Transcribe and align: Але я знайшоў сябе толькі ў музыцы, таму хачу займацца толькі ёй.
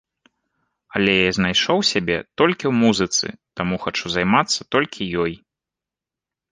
Але 0.99 1.13
я 1.15 1.31
знайшоў 1.37 1.79
сябе 1.91 2.17
толькі 2.43 2.65
ў 2.71 2.73
музыцы, 2.83 3.27
таму 3.61 3.75
хачу 3.85 4.05
займацца 4.17 4.61
толькі 4.77 5.13
ёй. 5.25 5.33